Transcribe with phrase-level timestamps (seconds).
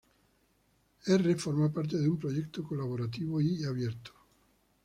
[1.05, 4.11] R forma parte de un proyecto colaborativo y abierto.